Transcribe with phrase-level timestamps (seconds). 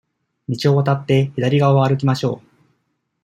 [0.49, 2.47] 道を渡って、左側を歩きましょう。